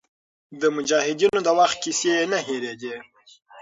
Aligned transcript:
د 0.61 0.63
مجاهدینو 0.75 1.39
د 1.43 1.49
وخت 1.59 1.77
کیسې 1.83 2.11
یې 2.17 2.23
نه 2.31 2.39
هېرېدې. 2.47 2.95